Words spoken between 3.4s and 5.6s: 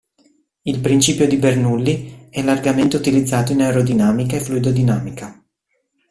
in aerodinamica e fluidodinamica.